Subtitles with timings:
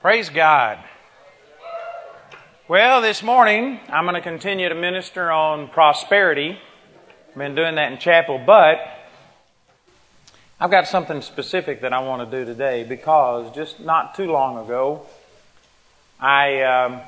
[0.00, 0.78] Praise God.
[2.68, 6.58] Well, this morning I'm going to continue to minister on prosperity.
[7.28, 8.78] I've been doing that in chapel, but
[10.58, 14.64] I've got something specific that I want to do today because just not too long
[14.64, 15.04] ago
[16.18, 17.02] I um,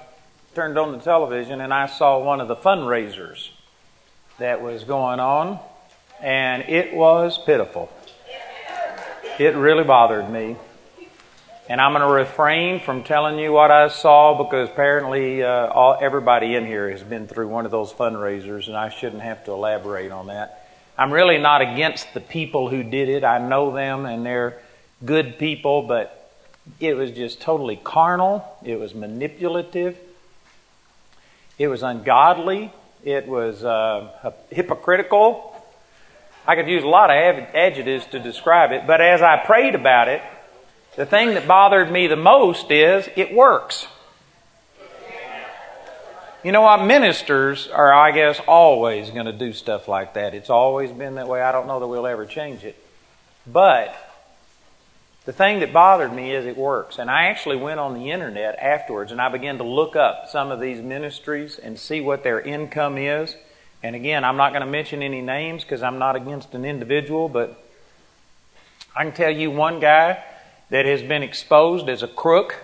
[0.54, 3.48] turned on the television and I saw one of the fundraisers
[4.38, 5.58] that was going on,
[6.20, 7.90] and it was pitiful.
[9.38, 10.58] It really bothered me.
[11.72, 15.96] And I'm going to refrain from telling you what I saw because apparently uh, all,
[15.98, 19.52] everybody in here has been through one of those fundraisers, and I shouldn't have to
[19.52, 20.68] elaborate on that.
[20.98, 23.24] I'm really not against the people who did it.
[23.24, 24.60] I know them, and they're
[25.02, 26.30] good people, but
[26.78, 28.44] it was just totally carnal.
[28.62, 29.96] It was manipulative.
[31.58, 32.70] It was ungodly.
[33.02, 35.56] It was uh, hypocritical.
[36.46, 40.08] I could use a lot of adjectives to describe it, but as I prayed about
[40.08, 40.20] it,
[40.96, 43.86] the thing that bothered me the most is it works.
[46.44, 46.84] You know what?
[46.84, 50.34] Ministers are, I guess, always going to do stuff like that.
[50.34, 51.40] It's always been that way.
[51.40, 52.76] I don't know that we'll ever change it.
[53.46, 53.94] But
[55.24, 56.98] the thing that bothered me is it works.
[56.98, 60.50] And I actually went on the internet afterwards and I began to look up some
[60.50, 63.36] of these ministries and see what their income is.
[63.84, 67.28] And again, I'm not going to mention any names because I'm not against an individual,
[67.28, 67.56] but
[68.96, 70.22] I can tell you one guy
[70.72, 72.56] that has been exposed as a crook,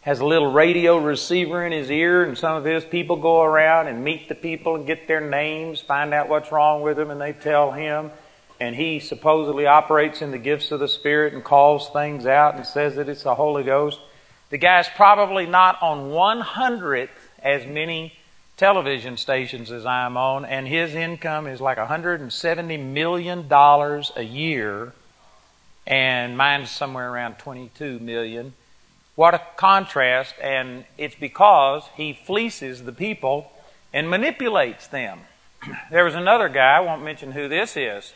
[0.00, 3.88] has a little radio receiver in his ear, and some of his people go around
[3.88, 7.20] and meet the people and get their names, find out what's wrong with them, and
[7.20, 8.10] they tell him.
[8.58, 12.64] And he supposedly operates in the gifts of the Spirit and calls things out and
[12.64, 14.00] says that it's the Holy Ghost.
[14.48, 17.10] The guy's probably not on one hundredth
[17.42, 18.14] as many
[18.56, 24.94] television stations as I'm on, and his income is like $170 million a year
[25.86, 28.54] and mine's somewhere around 22 million.
[29.14, 33.52] What a contrast, and it's because he fleeces the people
[33.92, 35.20] and manipulates them.
[35.90, 38.14] There was another guy, I won't mention who this is,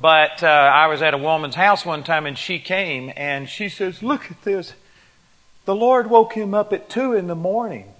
[0.00, 3.68] but uh, I was at a woman's house one time and she came and she
[3.68, 4.72] says, Look at this.
[5.66, 7.92] The Lord woke him up at 2 in the morning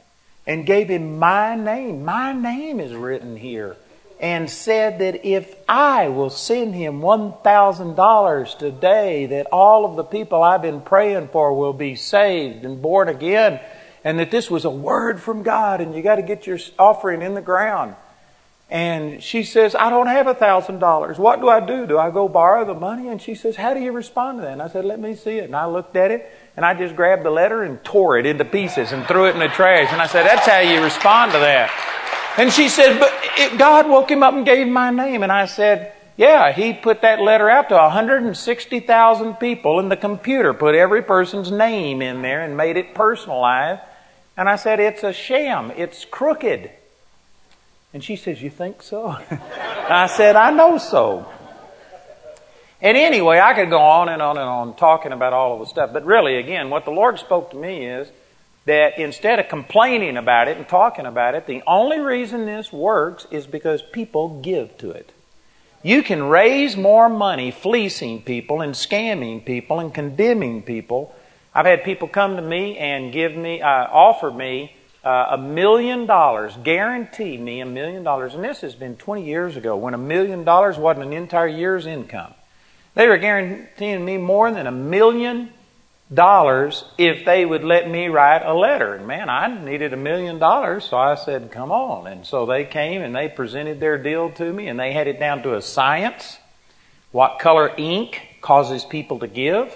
[0.47, 2.05] and gave him my name.
[2.05, 3.77] My name is written here
[4.21, 10.43] and said that if I will send him $1,000 today, that all of the people
[10.43, 13.61] I've been praying for will be saved and born again,
[14.05, 17.23] and that this was a word from God, and you got to get your offering
[17.23, 17.97] in the ground.
[18.69, 21.19] And she says, I don't have a thousand dollars.
[21.19, 21.87] What do I do?
[21.87, 23.09] Do I go borrow the money?
[23.09, 24.53] And she says, How do you respond to that?
[24.53, 25.45] And I said, Let me see it.
[25.45, 28.45] And I looked at it and I just grabbed the letter and tore it into
[28.45, 29.89] pieces and threw it in the trash.
[29.91, 31.90] And I said, That's how you respond to that.
[32.37, 35.23] And she said, But it, God woke him up and gave my name.
[35.23, 40.55] And I said, Yeah, he put that letter out to 160,000 people, and the computer
[40.55, 43.83] put every person's name in there and made it personalized.
[44.37, 46.71] And I said, It's a sham, it's crooked.
[47.93, 49.09] And she says, You think so?
[49.89, 51.27] I said, I know so.
[52.83, 55.67] And anyway, I could go on and on and on talking about all of the
[55.67, 55.93] stuff.
[55.93, 58.11] But really, again, what the Lord spoke to me is
[58.67, 63.27] that instead of complaining about it and talking about it, the only reason this works
[63.31, 65.13] is because people give to it.
[65.83, 71.15] You can raise more money fleecing people and scamming people and condemning people.
[71.55, 76.05] I've had people come to me and give me, uh, offer me uh, a million
[76.05, 79.99] dollars, guarantee me a million dollars, and this has been 20 years ago when a
[79.99, 82.35] million dollars wasn't an entire year's income.
[82.95, 85.51] They were guaranteeing me more than a million
[86.13, 88.95] dollars if they would let me write a letter.
[88.95, 92.07] And man, I needed a million dollars, so I said, come on.
[92.07, 95.21] And so they came and they presented their deal to me and they had it
[95.21, 96.39] down to a science.
[97.13, 99.75] What color ink causes people to give.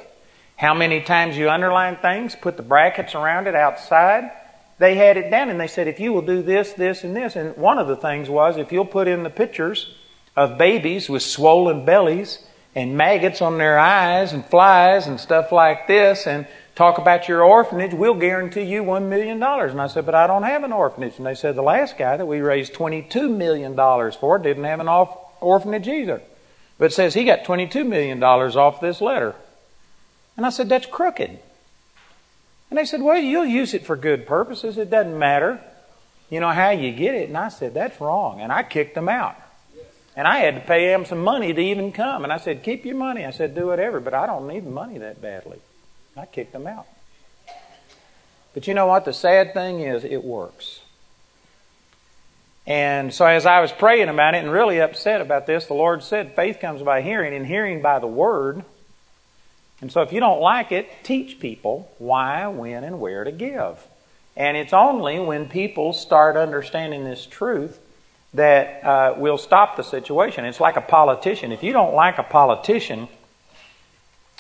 [0.57, 4.31] How many times you underline things, put the brackets around it outside.
[4.79, 7.37] They had it down and they said, if you will do this, this, and this.
[7.37, 9.95] And one of the things was, if you'll put in the pictures
[10.37, 15.87] of babies with swollen bellies and maggots on their eyes and flies and stuff like
[15.87, 19.43] this and talk about your orphanage, we'll guarantee you $1 million.
[19.43, 21.19] And I said, but I don't have an orphanage.
[21.19, 23.77] And they said, the last guy that we raised $22 million
[24.13, 24.89] for didn't have an
[25.41, 26.21] orphanage either.
[26.77, 29.37] But says he got $22 million off this letter.
[30.37, 31.39] And I said, that's crooked.
[32.71, 34.77] And they said, well, you'll use it for good purposes.
[34.79, 35.61] It doesn't matter.
[36.29, 37.29] You know how you get it.
[37.29, 38.41] And I said, that's wrong.
[38.41, 39.37] And I kicked them out.
[40.17, 42.23] And I had to pay him some money to even come.
[42.25, 43.25] And I said, Keep your money.
[43.25, 45.59] I said, Do whatever, but I don't need money that badly.
[46.17, 46.87] I kicked him out.
[48.53, 49.05] But you know what?
[49.05, 50.81] The sad thing is, it works.
[52.67, 56.03] And so as I was praying about it and really upset about this, the Lord
[56.03, 58.65] said, Faith comes by hearing, and hearing by the Word.
[59.81, 63.85] And so if you don't like it, teach people why, when, and where to give.
[64.37, 67.79] And it's only when people start understanding this truth
[68.35, 70.45] that uh, we'll stop the situation.
[70.45, 71.53] It's like a politician.
[71.53, 73.09] If you don't like a politician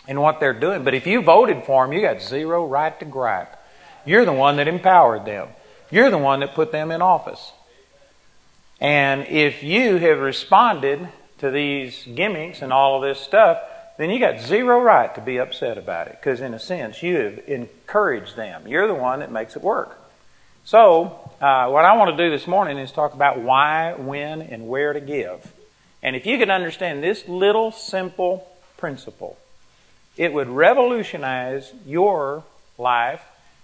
[0.06, 3.06] and what they're doing, but if you voted for them, you got zero right to
[3.06, 3.56] gripe.
[4.04, 5.48] You're the one that empowered them.
[5.90, 7.52] You're the one that put them in office.
[8.80, 11.08] And if you have responded
[11.38, 13.60] to these gimmicks and all of this stuff,
[13.96, 17.16] then you got zero right to be upset about it because, in a sense, you
[17.16, 18.66] have encouraged them.
[18.66, 20.00] You're the one that makes it work.
[20.64, 24.68] So, uh, what I want to do this morning is talk about why, when, and
[24.68, 25.52] where to give.
[26.02, 29.38] And if you could understand this little simple principle,
[30.16, 32.44] it would revolutionize your
[32.78, 33.22] life,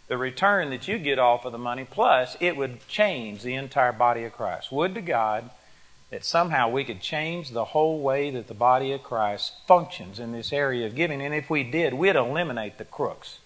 [0.08, 3.92] the return that you get off of the money, plus it would change the entire
[3.92, 4.72] body of Christ.
[4.72, 5.50] Would to God
[6.10, 10.32] that somehow we could change the whole way that the body of Christ functions in
[10.32, 11.22] this area of giving.
[11.22, 13.38] And if we did, we'd eliminate the crooks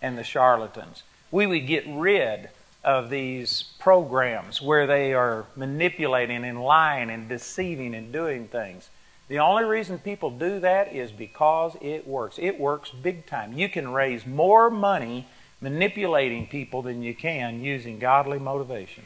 [0.00, 1.02] and the charlatans.
[1.30, 2.48] We would get rid
[2.86, 8.88] of these programs where they are manipulating and lying and deceiving and doing things.
[9.28, 12.38] The only reason people do that is because it works.
[12.38, 13.58] It works big time.
[13.58, 15.26] You can raise more money
[15.60, 19.04] manipulating people than you can using godly motivation.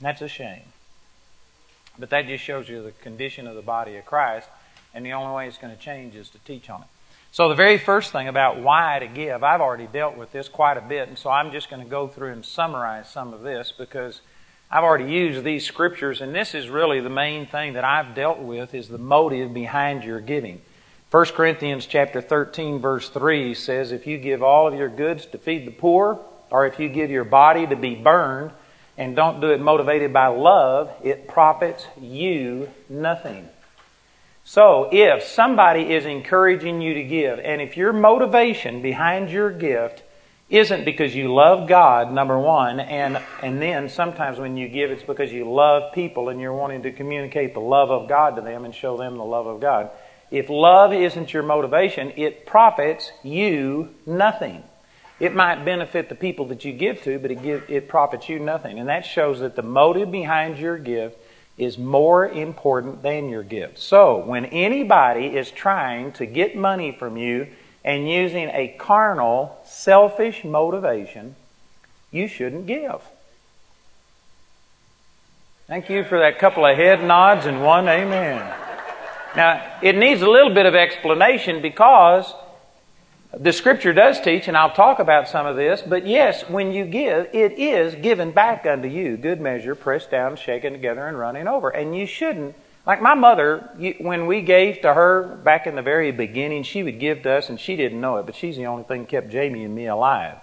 [0.00, 0.62] That's a shame.
[1.98, 4.48] But that just shows you the condition of the body of Christ,
[4.94, 6.88] and the only way it's going to change is to teach on it.
[7.32, 10.76] So, the very first thing about why to give, I've already dealt with this quite
[10.76, 13.72] a bit, and so I'm just going to go through and summarize some of this
[13.72, 14.20] because
[14.70, 18.40] I've already used these scriptures, and this is really the main thing that I've dealt
[18.40, 20.60] with is the motive behind your giving.
[21.10, 25.38] 1 Corinthians chapter 13 verse 3 says if you give all of your goods to
[25.38, 26.20] feed the poor
[26.50, 28.50] or if you give your body to be burned
[28.98, 33.48] and don't do it motivated by love, it profits you nothing.
[34.44, 40.02] So, if somebody is encouraging you to give, and if your motivation behind your gift
[40.50, 45.04] isn't because you love God, number one, and, and then sometimes when you give, it's
[45.04, 48.64] because you love people and you're wanting to communicate the love of God to them
[48.64, 49.90] and show them the love of God.
[50.32, 54.64] If love isn't your motivation, it profits you nothing.
[55.20, 58.40] It might benefit the people that you give to, but it, give, it profits you
[58.40, 58.80] nothing.
[58.80, 61.16] And that shows that the motive behind your gift
[61.58, 63.78] is more important than your gift.
[63.78, 67.48] So, when anybody is trying to get money from you
[67.84, 71.36] and using a carnal, selfish motivation,
[72.10, 73.02] you shouldn't give.
[75.66, 78.38] Thank you for that couple of head nods and one amen.
[79.34, 82.32] Now, it needs a little bit of explanation because
[83.38, 86.84] the scripture does teach, and I'll talk about some of this, but yes, when you
[86.84, 89.16] give, it is given back unto you.
[89.16, 91.70] Good measure, pressed down, shaken together, and running over.
[91.70, 92.54] And you shouldn't,
[92.86, 93.70] like my mother,
[94.00, 97.48] when we gave to her back in the very beginning, she would give to us,
[97.48, 100.36] and she didn't know it, but she's the only thing kept Jamie and me alive.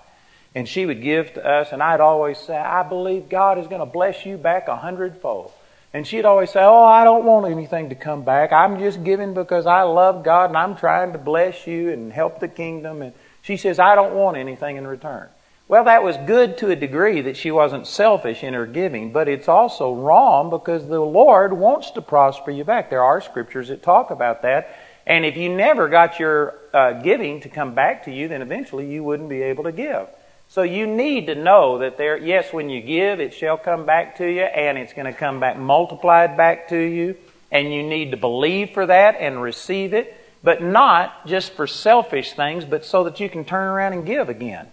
[0.56, 3.82] And she would give to us, and I'd always say, I believe God is going
[3.82, 5.52] to bless you back a hundredfold.
[5.94, 8.52] And she'd always say, Oh, I don't want anything to come back.
[8.52, 12.40] I'm just giving because I love God and I'm trying to bless you and help
[12.40, 13.02] the kingdom.
[13.02, 15.30] And she says, I don't want anything in return.
[15.68, 19.28] Well, that was good to a degree that she wasn't selfish in her giving, but
[19.28, 22.90] it's also wrong because the Lord wants to prosper you back.
[22.90, 24.76] There are scriptures that talk about that.
[25.06, 28.92] And if you never got your uh, giving to come back to you, then eventually
[28.92, 30.08] you wouldn't be able to give.
[30.50, 34.18] So you need to know that there, yes, when you give, it shall come back
[34.18, 37.16] to you, and it's going to come back multiplied back to you,
[37.52, 42.34] and you need to believe for that and receive it, but not just for selfish
[42.34, 44.68] things, but so that you can turn around and give again.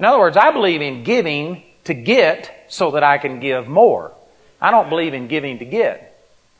[0.00, 4.12] In other words, I believe in giving to get so that I can give more.
[4.60, 6.02] I don't believe in giving to get.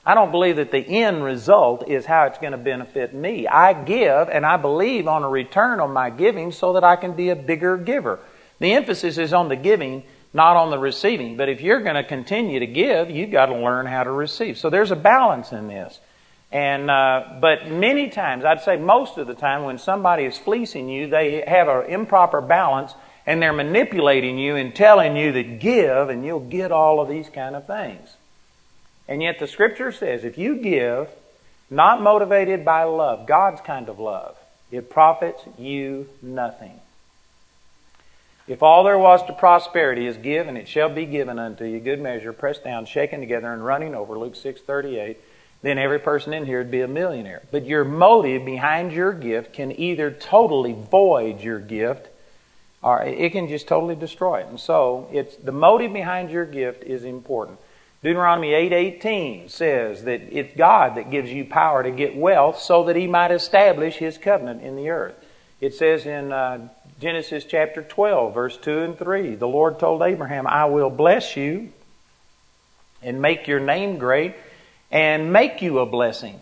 [0.04, 3.48] I don't believe that the end result is how it's going to benefit me.
[3.48, 7.14] I give and I believe on a return on my giving so that I can
[7.14, 8.20] be a bigger giver.
[8.58, 11.36] The emphasis is on the giving, not on the receiving.
[11.36, 14.58] But if you're going to continue to give, you've got to learn how to receive.
[14.58, 15.98] So there's a balance in this.
[16.52, 20.88] And uh, but many times, I'd say most of the time, when somebody is fleecing
[20.88, 22.94] you, they have an improper balance,
[23.26, 27.28] and they're manipulating you and telling you that give, and you'll get all of these
[27.28, 28.14] kind of things.
[29.08, 31.08] And yet the Scripture says, if you give,
[31.68, 34.36] not motivated by love, God's kind of love,
[34.70, 36.80] it profits you nothing.
[38.48, 41.80] If all there was to prosperity is give, and it shall be given unto you,
[41.80, 45.16] good measure, pressed down, shaken together, and running over, Luke 6.38,
[45.62, 47.42] then every person in here would be a millionaire.
[47.50, 52.08] But your motive behind your gift can either totally void your gift,
[52.82, 54.46] or it can just totally destroy it.
[54.46, 57.58] And so, it's the motive behind your gift is important.
[58.02, 62.94] Deuteronomy 8:18 says that it's God that gives you power to get wealth so that
[62.94, 65.16] he might establish his covenant in the earth.
[65.60, 70.46] It says in uh, Genesis chapter 12 verse 2 and 3, the Lord told Abraham,
[70.46, 71.68] "I will bless you
[73.02, 74.34] and make your name great
[74.90, 76.40] and make you a blessing."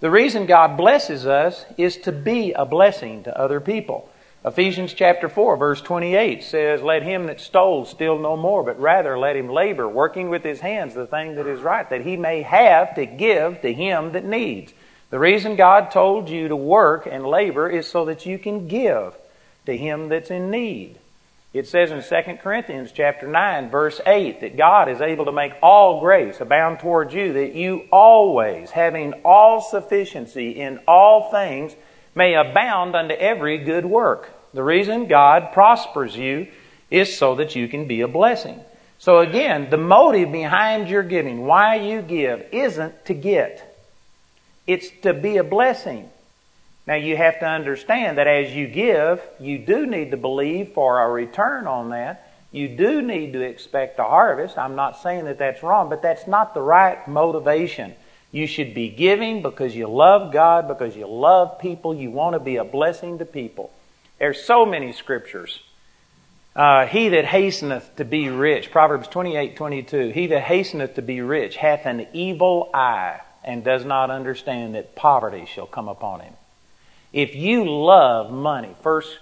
[0.00, 4.08] The reason God blesses us is to be a blessing to other people.
[4.44, 9.16] Ephesians chapter 4 verse 28 says, Let him that stole steal no more, but rather
[9.16, 12.42] let him labor, working with his hands the thing that is right, that he may
[12.42, 14.72] have to give to him that needs.
[15.10, 19.14] The reason God told you to work and labor is so that you can give
[19.66, 20.98] to him that's in need.
[21.52, 25.52] It says in 2 Corinthians chapter 9 verse 8 that God is able to make
[25.62, 31.74] all grace abound towards you that you always having all sufficiency in all things
[32.14, 34.30] may abound unto every good work.
[34.54, 36.48] The reason God prospers you
[36.90, 38.60] is so that you can be a blessing.
[38.98, 43.76] So again, the motive behind your giving, why you give, isn't to get.
[44.66, 46.08] It's to be a blessing.
[46.86, 51.00] Now you have to understand that as you give, you do need to believe for
[51.00, 52.32] a return on that.
[52.50, 54.58] You do need to expect a harvest.
[54.58, 57.94] I'm not saying that that's wrong, but that's not the right motivation.
[58.30, 62.40] You should be giving because you love God, because you love people, you want to
[62.40, 63.72] be a blessing to people.
[64.18, 65.60] There's so many scriptures.
[66.54, 71.20] Uh, he that hasteneth to be rich, Proverbs 28, 22, he that hasteneth to be
[71.22, 76.34] rich hath an evil eye and does not understand that poverty shall come upon him.
[77.12, 79.18] If you love money, first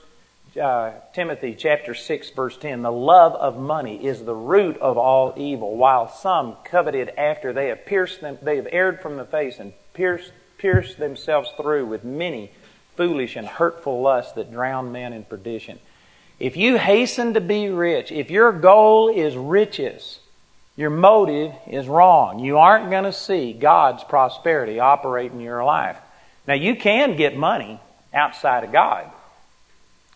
[0.61, 5.35] uh, Timothy chapter 6 verse 10, the love of money is the root of all
[5.37, 9.59] evil, while some coveted after they have pierced them, they have erred from the face
[9.59, 12.53] and pierced, pierced themselves through with many
[12.97, 15.81] foolish and hurtful lusts that drown men in perdition.
[16.39, 20.21] If you hasten to be rich, if your goal is riches,
[20.77, 22.39] your motive is wrong.
[22.39, 25.99] You aren't going to see God's prosperity operate in your life.
[26.47, 27.81] Now you can get money
[28.13, 29.11] outside of God.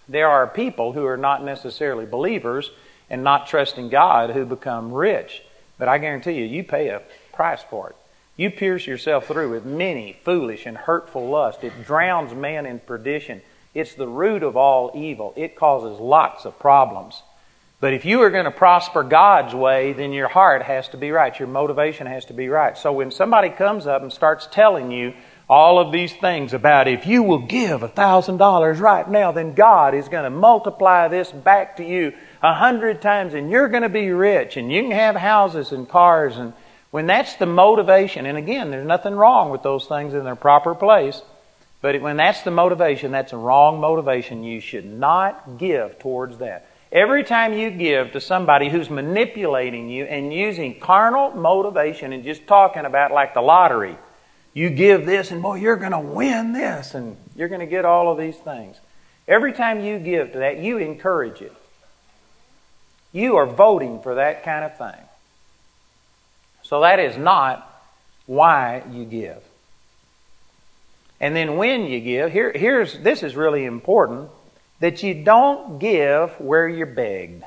[0.08, 2.70] There are people who are not necessarily believers
[3.08, 5.42] and not trusting God who become rich.
[5.78, 7.02] But I guarantee you, you pay a
[7.32, 7.96] price for it.
[8.36, 11.62] You pierce yourself through with many foolish and hurtful lusts.
[11.62, 13.42] It drowns man in perdition.
[13.74, 15.32] It's the root of all evil.
[15.36, 17.22] It causes lots of problems.
[17.80, 21.10] But if you are going to prosper God's way, then your heart has to be
[21.10, 21.38] right.
[21.38, 22.78] Your motivation has to be right.
[22.78, 25.12] So when somebody comes up and starts telling you
[25.48, 29.54] all of these things about if you will give a thousand dollars right now, then
[29.54, 33.82] God is going to multiply this back to you a hundred times and you're going
[33.82, 36.52] to be rich and you can have houses and cars and
[36.94, 40.76] when that's the motivation, and again, there's nothing wrong with those things in their proper
[40.76, 41.20] place,
[41.80, 44.44] but when that's the motivation, that's a wrong motivation.
[44.44, 46.68] You should not give towards that.
[46.92, 52.46] Every time you give to somebody who's manipulating you and using carnal motivation and just
[52.46, 53.98] talking about like the lottery,
[54.54, 57.84] you give this and boy, you're going to win this and you're going to get
[57.84, 58.76] all of these things.
[59.26, 61.52] Every time you give to that, you encourage it.
[63.12, 65.04] You are voting for that kind of thing.
[66.62, 67.70] So that is not
[68.26, 69.42] why you give.
[71.20, 74.30] And then when you give, here, here's this is really important
[74.80, 77.44] that you don't give where you're begged.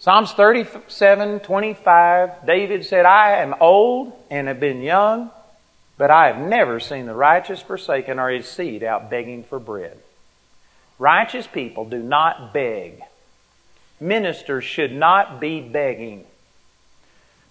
[0.00, 5.32] Psalms 37, 25, David said, I am old and have been young,
[5.96, 9.98] but I have never seen the righteous forsaken or his seed out begging for bread.
[11.00, 13.00] Righteous people do not beg.
[14.00, 16.24] Ministers should not be begging.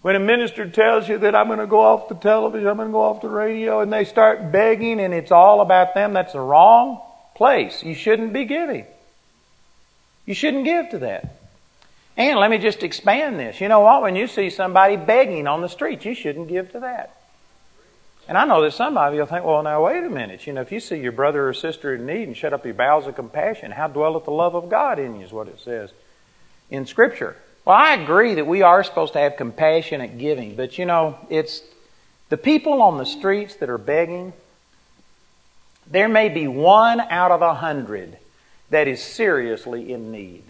[0.01, 2.87] When a minister tells you that I'm going to go off the television, I'm going
[2.87, 6.31] to go off the radio, and they start begging and it's all about them, that's
[6.31, 7.01] the wrong
[7.35, 7.83] place.
[7.83, 8.85] You shouldn't be giving.
[10.25, 11.36] You shouldn't give to that.
[12.17, 13.61] And let me just expand this.
[13.61, 14.01] You know what?
[14.01, 17.15] When you see somebody begging on the street, you shouldn't give to that.
[18.27, 20.47] And I know that some of you will think, well, now wait a minute.
[20.47, 22.73] You know, if you see your brother or sister in need and shut up your
[22.73, 25.91] bowels of compassion, how dwelleth the love of God in you, is what it says
[26.69, 27.37] in Scripture.
[27.63, 31.61] Well, I agree that we are supposed to have compassionate giving, but you know, it's
[32.29, 34.33] the people on the streets that are begging,
[35.89, 38.17] there may be one out of a hundred
[38.71, 40.43] that is seriously in need.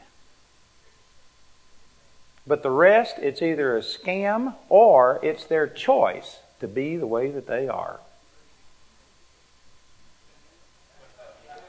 [2.48, 7.30] But the rest, it's either a scam or it's their choice to be the way
[7.30, 8.00] that they are.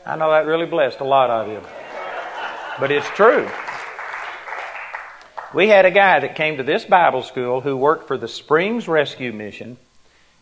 [0.07, 1.61] I know that really blessed a lot of you.
[2.79, 3.51] But it's true.
[5.53, 8.87] We had a guy that came to this Bible school who worked for the Springs
[8.87, 9.79] Rescue Mission,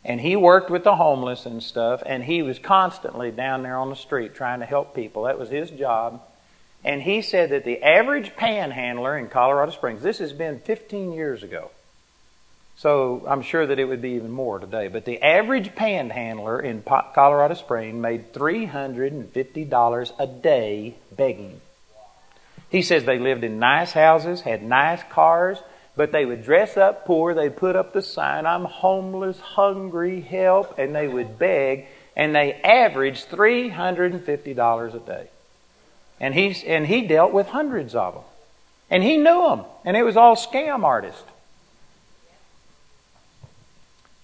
[0.04, 3.88] and he worked with the homeless and stuff, and he was constantly down there on
[3.88, 5.22] the street trying to help people.
[5.22, 6.20] That was his job.
[6.86, 11.42] And he said that the average panhandler in Colorado Springs, this has been 15 years
[11.42, 11.72] ago,
[12.76, 14.86] so I'm sure that it would be even more today.
[14.86, 21.60] But the average panhandler in Colorado Springs made $350 a day begging.
[22.70, 25.58] He says they lived in nice houses, had nice cars,
[25.96, 27.34] but they would dress up poor.
[27.34, 32.52] They'd put up the sign, I'm homeless, hungry, help, and they would beg, and they
[32.52, 35.28] averaged $350 a day.
[36.20, 38.22] And, he's, and he dealt with hundreds of them.
[38.90, 41.22] And he knew them, and it was all scam artists.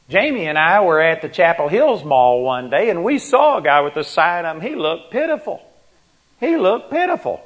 [0.09, 3.63] Jamie and I were at the Chapel Hills Mall one day and we saw a
[3.63, 4.61] guy with a sign up.
[4.61, 5.63] He looked pitiful.
[6.39, 7.43] He looked pitiful.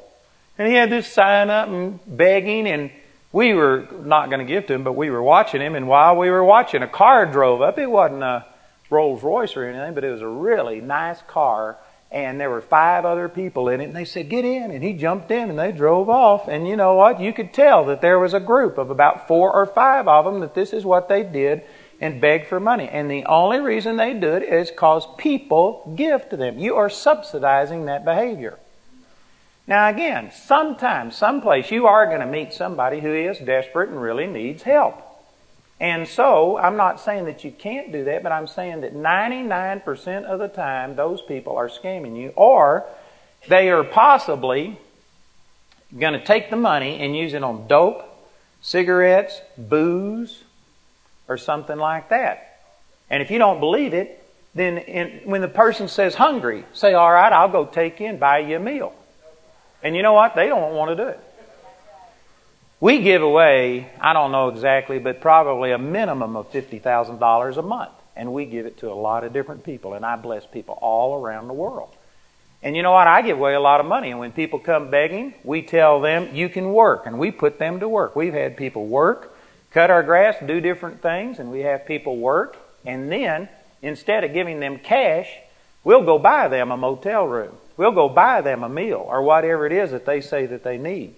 [0.59, 2.91] And he had this sign up and begging and
[3.31, 5.75] we were not going to give to him, but we were watching him.
[5.77, 7.79] And while we were watching, a car drove up.
[7.79, 8.47] It wasn't a
[8.89, 11.77] Rolls Royce or anything, but it was a really nice car.
[12.17, 13.85] And there were five other people in it.
[13.85, 14.71] And they said, get in.
[14.71, 16.49] And he jumped in and they drove off.
[16.49, 17.21] And you know what?
[17.21, 20.41] You could tell that there was a group of about four or five of them
[20.41, 21.61] that this is what they did
[22.01, 22.89] and beg for money.
[22.89, 26.59] And the only reason they do it is because people give to them.
[26.59, 28.59] You are subsidizing that behavior.
[29.67, 34.27] Now again, sometimes, someplace, you are going to meet somebody who is desperate and really
[34.27, 35.06] needs help.
[35.79, 40.25] And so, I'm not saying that you can't do that, but I'm saying that 99%
[40.25, 42.87] of the time, those people are scamming you, or
[43.49, 44.79] they are possibly
[45.97, 48.05] going to take the money and use it on dope,
[48.63, 50.45] cigarettes, booze,
[51.29, 52.61] or something like that.
[53.11, 54.23] And if you don't believe it,
[54.55, 58.19] then in, when the person says hungry, say, all right, I'll go take you and
[58.19, 58.95] buy you a meal.
[59.83, 60.35] And you know what?
[60.35, 61.21] They don't want to do it.
[62.81, 67.93] We give away, I don't know exactly, but probably a minimum of $50,000 a month.
[68.15, 69.95] And we give it to a lot of different people.
[69.95, 71.95] And I bless people all around the world.
[72.63, 73.07] And you know what?
[73.07, 74.11] I give away a lot of money.
[74.11, 77.07] And when people come begging, we tell them, you can work.
[77.07, 78.17] And we put them to work.
[78.17, 79.37] We've had people work
[79.77, 82.57] cut our grass, do different things, and we have people work.
[82.87, 83.47] And then,
[83.83, 85.29] instead of giving them cash,
[85.85, 87.55] we'll go buy them a motel room.
[87.77, 90.79] We'll go buy them a meal or whatever it is that they say that they
[90.79, 91.15] need.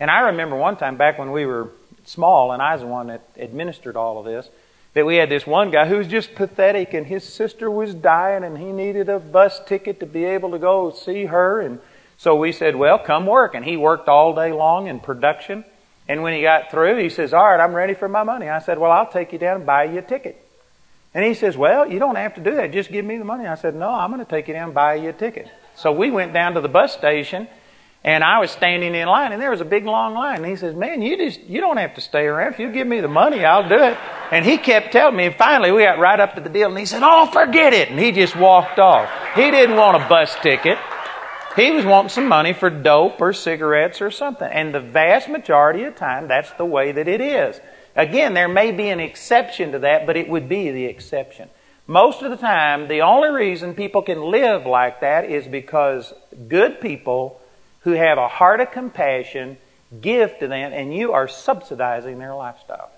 [0.00, 1.70] And I remember one time back when we were
[2.04, 4.48] small and I was the one that administered all of this,
[4.94, 8.42] that we had this one guy who was just pathetic and his sister was dying
[8.42, 11.60] and he needed a bus ticket to be able to go see her.
[11.60, 11.78] And
[12.18, 13.54] so we said, well, come work.
[13.54, 15.64] And he worked all day long in production.
[16.10, 18.48] And when he got through, he says, All right, I'm ready for my money.
[18.48, 20.44] I said, Well, I'll take you down and buy you a ticket.
[21.14, 22.72] And he says, Well, you don't have to do that.
[22.72, 23.46] Just give me the money.
[23.46, 25.48] I said, No, I'm going to take you down and buy you a ticket.
[25.76, 27.46] So we went down to the bus station
[28.02, 30.38] and I was standing in line and there was a big long line.
[30.38, 32.54] And he says, Man, you just, you don't have to stay around.
[32.54, 33.98] If you give me the money, I'll do it.
[34.30, 36.78] And he kept telling me, and finally we got right up to the deal and
[36.78, 37.90] he said, Oh, forget it.
[37.90, 39.10] And he just walked off.
[39.34, 40.78] He didn't want a bus ticket.
[41.56, 44.48] He was wanting some money for dope or cigarettes or something.
[44.50, 47.60] And the vast majority of the time, that's the way that it is.
[47.96, 51.50] Again, there may be an exception to that, but it would be the exception.
[51.86, 56.14] Most of the time, the only reason people can live like that is because
[56.46, 57.39] good people
[57.80, 59.56] who have a heart of compassion
[60.00, 62.90] give to them, and you are subsidizing their lifestyle.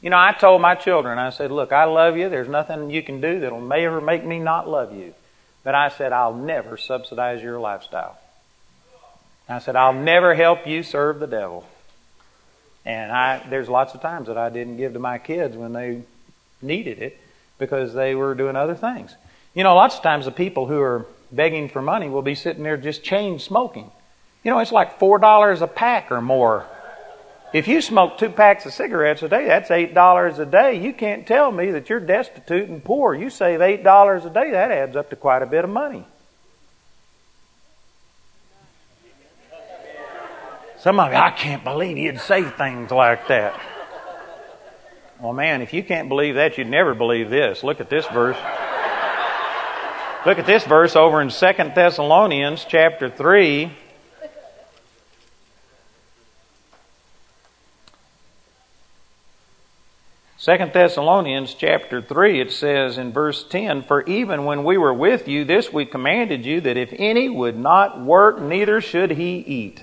[0.00, 2.28] You know, I told my children, I said, look, I love you.
[2.28, 5.14] There's nothing you can do that'll ever make me not love you.
[5.62, 8.18] But I said, I'll never subsidize your lifestyle.
[9.48, 11.68] I said, I'll never help you serve the devil.
[12.84, 16.02] And I, there's lots of times that I didn't give to my kids when they
[16.60, 17.20] needed it
[17.58, 19.14] because they were doing other things.
[19.54, 22.62] You know, lots of times the people who are begging for money will be sitting
[22.62, 23.90] there just chain smoking.
[24.44, 26.66] You know, it's like $4 a pack or more
[27.52, 30.80] if you smoke two packs of cigarettes a day, that's $8 a day.
[30.80, 33.14] You can't tell me that you're destitute and poor.
[33.14, 36.06] You save $8 a day, that adds up to quite a bit of money.
[40.78, 43.60] Some of you, I can't believe you'd say things like that.
[45.20, 47.62] Well, man, if you can't believe that, you'd never believe this.
[47.62, 48.36] Look at this verse.
[50.24, 51.34] Look at this verse over in 2
[51.74, 53.72] Thessalonians chapter 3.
[60.36, 65.26] Second Thessalonians chapter 3, it says in verse 10, For even when we were with
[65.26, 69.82] you, this we commanded you, that if any would not work, neither should he eat.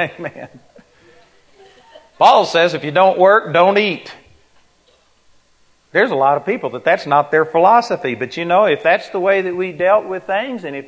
[0.00, 0.48] Amen.
[2.18, 4.14] Paul says if you don't work, don't eat.
[5.98, 9.08] There's a lot of people that that's not their philosophy, but you know, if that's
[9.08, 10.86] the way that we dealt with things, and if,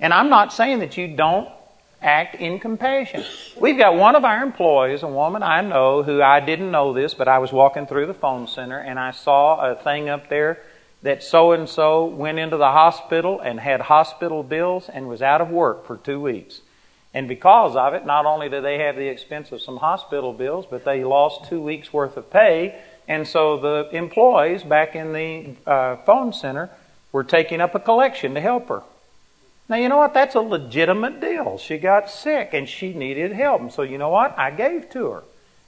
[0.00, 1.48] and I'm not saying that you don't
[2.02, 3.24] act in compassion.
[3.56, 7.14] We've got one of our employees, a woman I know who I didn't know this,
[7.14, 10.60] but I was walking through the phone center and I saw a thing up there
[11.02, 15.40] that so and so went into the hospital and had hospital bills and was out
[15.40, 16.62] of work for two weeks.
[17.14, 20.66] And because of it, not only did they have the expense of some hospital bills,
[20.68, 22.80] but they lost two weeks worth of pay.
[23.06, 26.70] And so the employees back in the uh, phone center
[27.10, 28.82] were taking up a collection to help her.
[29.68, 30.14] Now, you know what?
[30.14, 31.58] That's a legitimate deal.
[31.58, 33.60] She got sick and she needed help.
[33.60, 34.38] And so, you know what?
[34.38, 35.22] I gave to her.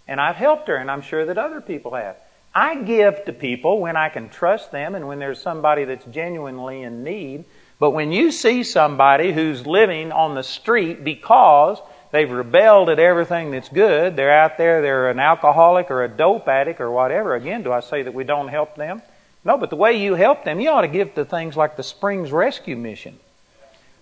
[0.09, 2.17] And I've helped her, and I'm sure that other people have.
[2.55, 6.83] I give to people when I can trust them and when there's somebody that's genuinely
[6.83, 7.45] in need.
[7.81, 11.81] But when you see somebody who's living on the street because
[12.13, 16.47] they've rebelled at everything that's good, they're out there, they're an alcoholic or a dope
[16.47, 19.01] addict or whatever, again, do I say that we don't help them?
[19.45, 21.83] No, but the way you help them, you ought to give to things like the
[21.83, 23.19] Springs Rescue Mission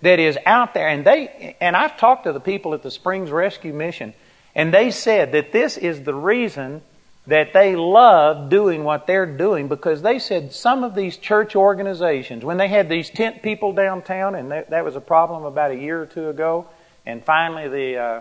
[0.03, 0.89] that is out there.
[0.89, 4.13] And they, and I've talked to the people at the Springs Rescue Mission,
[4.57, 6.83] and they said that this is the reason
[7.29, 12.43] that they love doing what they're doing because they said some of these church organizations,
[12.43, 15.77] when they had these tent people downtown, and that, that was a problem about a
[15.77, 16.67] year or two ago,
[17.05, 18.21] and finally the uh,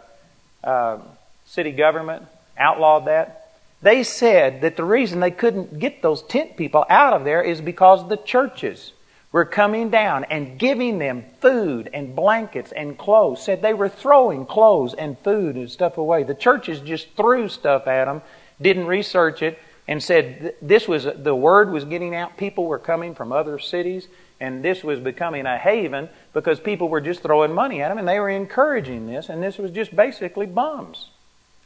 [0.68, 1.00] uh,
[1.46, 2.26] city government
[2.58, 3.54] outlawed that.
[3.82, 7.62] They said that the reason they couldn't get those tent people out of there is
[7.62, 8.92] because the churches
[9.32, 13.44] were coming down and giving them food and blankets and clothes.
[13.44, 16.24] Said they were throwing clothes and food and stuff away.
[16.24, 18.22] The churches just threw stuff at them,
[18.62, 22.38] didn't research it, and said this was the word was getting out.
[22.38, 24.08] People were coming from other cities,
[24.40, 28.08] and this was becoming a haven because people were just throwing money at them, and
[28.08, 29.30] they were encouraging this.
[29.30, 31.10] And this was just basically bums,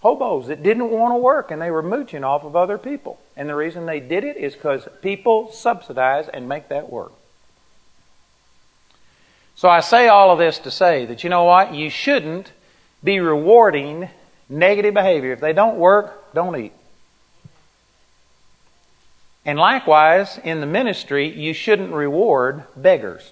[0.01, 3.19] hobos that didn't want to work, and they were mooching off of other people.
[3.35, 7.13] And the reason they did it is because people subsidize and make that work.
[9.55, 11.73] So I say all of this to say that you know what?
[11.73, 12.51] You shouldn't
[13.03, 14.09] be rewarding
[14.47, 15.33] negative behavior.
[15.33, 16.73] If they don't work, don't eat.
[19.45, 23.31] And likewise, in the ministry, you shouldn't reward beggars.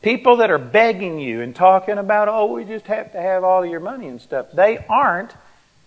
[0.00, 3.66] People that are begging you and talking about, oh, we just have to have all
[3.66, 5.34] your money and stuff, they aren't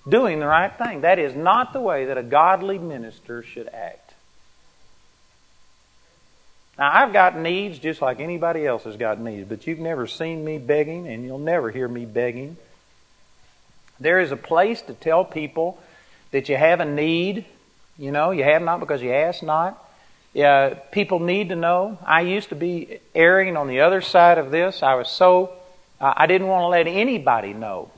[0.08, 1.02] doing the right thing.
[1.02, 4.14] That is not the way that a godly minister should act.
[6.78, 10.44] Now, I've got needs just like anybody else has got needs, but you've never seen
[10.44, 12.58] me begging, and you'll never hear me begging.
[14.00, 15.80] There is a place to tell people
[16.32, 17.46] that you have a need.
[18.02, 19.78] You know, you have not because you ask not.
[20.34, 22.00] Yeah, people need to know.
[22.04, 24.82] I used to be erring on the other side of this.
[24.82, 25.54] I was so,
[26.00, 27.92] I didn't want to let anybody know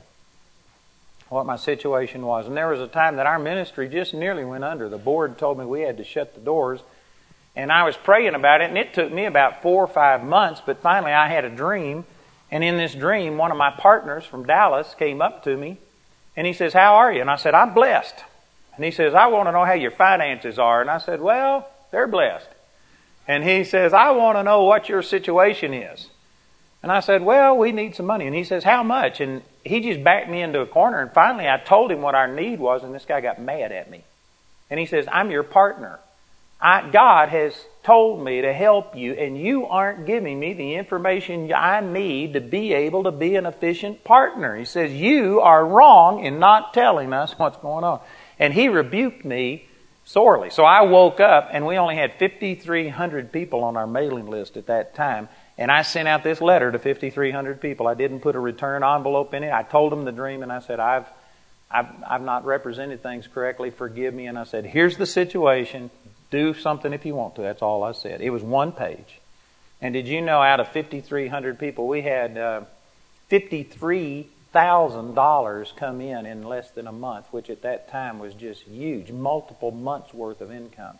[1.30, 2.46] what my situation was.
[2.46, 4.90] And there was a time that our ministry just nearly went under.
[4.90, 6.80] The board told me we had to shut the doors
[7.56, 10.60] and I was praying about it, and it took me about four or five months,
[10.64, 12.04] but finally I had a dream.
[12.50, 15.78] And in this dream, one of my partners from Dallas came up to me,
[16.36, 17.20] and he says, How are you?
[17.20, 18.16] And I said, I'm blessed.
[18.76, 20.80] And he says, I want to know how your finances are.
[20.80, 22.48] And I said, Well, they're blessed.
[23.26, 26.08] And he says, I want to know what your situation is.
[26.82, 28.26] And I said, Well, we need some money.
[28.26, 29.20] And he says, How much?
[29.20, 31.00] And he just backed me into a corner.
[31.00, 33.90] And finally, I told him what our need was, and this guy got mad at
[33.90, 34.04] me.
[34.70, 35.98] And he says, I'm your partner.
[36.60, 41.52] I, God has told me to help you, and you aren't giving me the information
[41.52, 44.56] I need to be able to be an efficient partner.
[44.56, 48.00] He says, You are wrong in not telling us what's going on.
[48.38, 49.66] And he rebuked me
[50.04, 50.50] sorely.
[50.50, 54.66] So I woke up, and we only had 5,300 people on our mailing list at
[54.66, 55.28] that time.
[55.56, 57.86] And I sent out this letter to 5,300 people.
[57.86, 59.52] I didn't put a return envelope in it.
[59.52, 61.06] I told them the dream, and I said, I've,
[61.70, 63.70] I've, I've not represented things correctly.
[63.70, 64.26] Forgive me.
[64.26, 65.90] And I said, Here's the situation.
[66.30, 67.42] Do something if you want to.
[67.42, 68.20] That's all I said.
[68.20, 69.20] It was one page.
[69.80, 72.62] And did you know out of 5,300 people, we had uh,
[74.54, 79.10] $53,000 come in in less than a month, which at that time was just huge,
[79.10, 80.98] multiple months worth of income.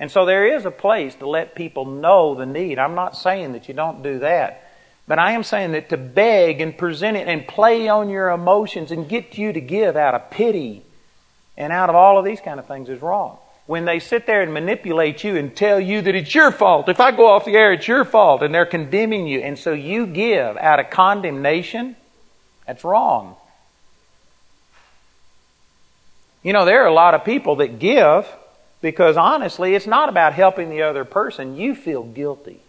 [0.00, 2.78] And so there is a place to let people know the need.
[2.78, 4.64] I'm not saying that you don't do that.
[5.06, 8.90] But I am saying that to beg and present it and play on your emotions
[8.90, 10.82] and get you to give out of pity
[11.56, 14.40] and out of all of these kind of things is wrong when they sit there
[14.40, 16.88] and manipulate you and tell you that it's your fault.
[16.88, 18.42] If I go off the air, it's your fault.
[18.42, 19.40] And they're condemning you.
[19.40, 21.94] And so you give out of condemnation.
[22.68, 23.34] That's wrong.
[26.42, 28.28] You know, there are a lot of people that give
[28.82, 31.56] because honestly, it's not about helping the other person.
[31.56, 32.60] You feel guilty.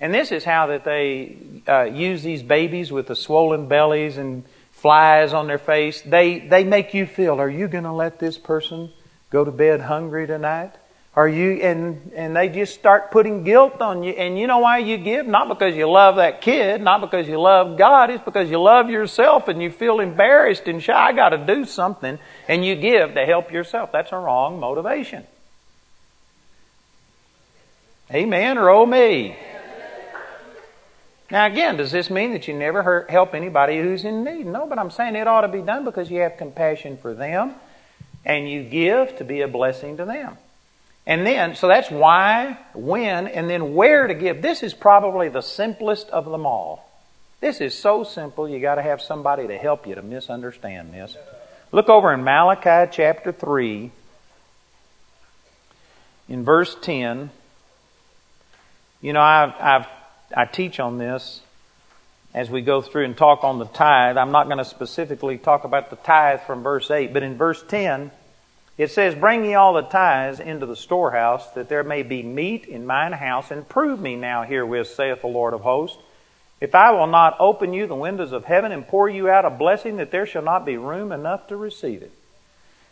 [0.00, 1.36] And this is how that they
[1.68, 6.00] uh, use these babies with the swollen bellies and flies on their face.
[6.00, 8.90] They, they make you feel, are you going to let this person
[9.30, 10.72] go to bed hungry tonight?
[11.16, 14.78] Are you and and they just start putting guilt on you and you know why
[14.78, 15.26] you give?
[15.26, 18.90] Not because you love that kid, not because you love God, it's because you love
[18.90, 23.24] yourself and you feel embarrassed and shy, I gotta do something, and you give to
[23.24, 23.92] help yourself.
[23.92, 25.26] That's a wrong motivation.
[28.12, 29.36] Amen or oh me?
[31.30, 34.46] Now, again, does this mean that you never help anybody who's in need?
[34.46, 37.54] No, but I'm saying it ought to be done because you have compassion for them
[38.24, 40.36] and you give to be a blessing to them.
[41.06, 44.42] And then, so that's why, when, and then where to give.
[44.42, 46.90] This is probably the simplest of them all.
[47.40, 51.16] This is so simple, you got to have somebody to help you to misunderstand this.
[51.70, 53.90] Look over in Malachi chapter 3,
[56.28, 57.30] in verse 10.
[59.00, 59.86] You know, I've, I've
[60.34, 61.40] I teach on this
[62.34, 64.16] as we go through and talk on the tithe.
[64.16, 67.62] I'm not going to specifically talk about the tithe from verse 8, but in verse
[67.68, 68.10] 10,
[68.78, 72.66] it says, Bring ye all the tithes into the storehouse, that there may be meat
[72.66, 75.98] in mine house, and prove me now herewith, saith the Lord of hosts.
[76.60, 79.50] If I will not open you the windows of heaven and pour you out a
[79.50, 82.12] blessing, that there shall not be room enough to receive it.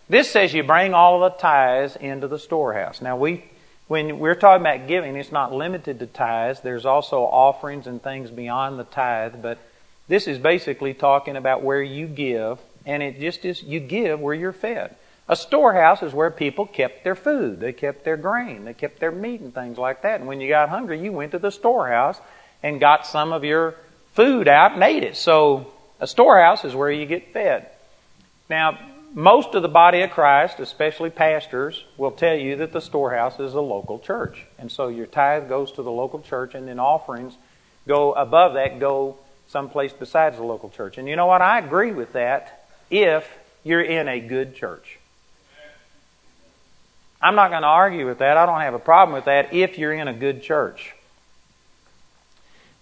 [0.09, 3.01] This says you bring all the tithes into the storehouse.
[3.01, 3.45] Now we
[3.87, 6.61] when we're talking about giving, it's not limited to tithes.
[6.61, 9.59] There's also offerings and things beyond the tithe, but
[10.09, 14.35] this is basically talking about where you give, and it just is you give where
[14.35, 14.97] you're fed.
[15.27, 17.59] A storehouse is where people kept their food.
[17.59, 18.65] They kept their grain.
[18.65, 20.21] They kept their meat and things like that.
[20.21, 22.21] And when you got hungry, you went to the storehouse
[22.63, 23.75] and got some of your
[24.13, 25.17] food out and ate it.
[25.17, 27.71] So a storehouse is where you get fed.
[28.51, 28.79] Now,
[29.15, 33.55] most of the body of Christ, especially pastors, will tell you that the storehouse is
[33.55, 34.45] a local church.
[34.59, 37.35] And so your tithe goes to the local church, and then offerings
[37.87, 40.99] go above that, go someplace besides the local church.
[40.99, 41.43] And you know what?
[41.43, 43.27] I agree with that if
[43.63, 44.99] you're in a good church.
[47.25, 48.37] I'm not going to argue with that.
[48.37, 50.95] I don't have a problem with that if you're in a good church.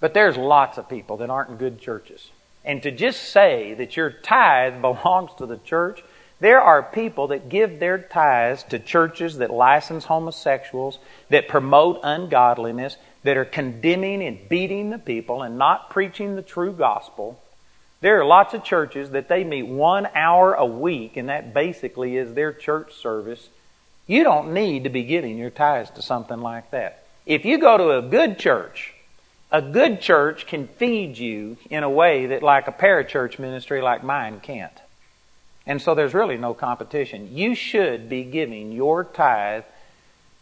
[0.00, 2.30] But there's lots of people that aren't in good churches.
[2.64, 6.02] And to just say that your tithe belongs to the church
[6.42, 12.96] there are people that give their tithes to churches that license homosexuals, that promote ungodliness,
[13.22, 17.40] that are condemning and beating the people and not preaching the true gospel.
[18.00, 22.16] There are lots of churches that they meet one hour a week, and that basically
[22.16, 23.48] is their church service.
[24.12, 27.02] You don't need to be giving your tithes to something like that.
[27.24, 28.92] If you go to a good church,
[29.50, 34.04] a good church can feed you in a way that, like a parachurch ministry like
[34.04, 34.78] mine, can't.
[35.66, 37.34] And so there's really no competition.
[37.34, 39.64] You should be giving your tithe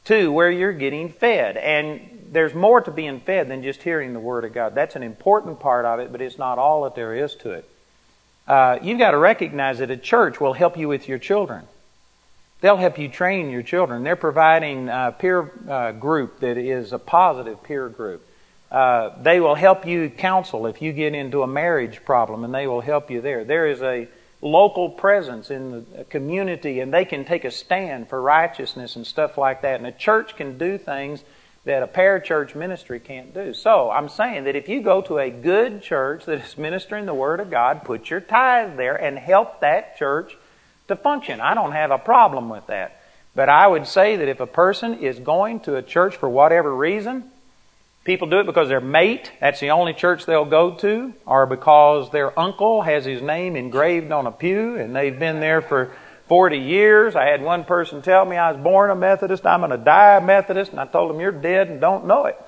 [0.07, 1.57] to where you're getting fed.
[1.57, 4.75] And there's more to being fed than just hearing the Word of God.
[4.75, 7.71] That's an important part of it, but it's not all that there is to it.
[8.49, 11.69] Uh, you've got to recognize that a church will help you with your children.
[12.61, 14.03] They'll help you train your children.
[14.05, 18.27] They're providing a peer uh, group that is a positive peer group.
[18.71, 22.67] Uh, they will help you counsel if you get into a marriage problem, and they
[22.67, 23.45] will help you there.
[23.45, 24.09] There is a
[24.43, 29.37] local presence in the community and they can take a stand for righteousness and stuff
[29.37, 29.77] like that.
[29.77, 31.23] And a church can do things
[31.65, 33.53] that a parachurch ministry can't do.
[33.53, 37.15] So I'm saying that if you go to a good church that is ministering the
[37.15, 40.37] Word of God, put your tithe there and help that church
[40.91, 41.41] to function.
[41.41, 43.01] I don't have a problem with that.
[43.35, 46.75] But I would say that if a person is going to a church for whatever
[46.75, 47.31] reason,
[48.03, 52.11] People do it because their mate, that's the only church they'll go to, or because
[52.11, 55.93] their uncle has his name engraved on a pew and they've been there for
[56.27, 57.15] 40 years.
[57.15, 60.17] I had one person tell me I was born a Methodist, I'm going to die
[60.17, 62.41] a Methodist, and I told him, You're dead and don't know it.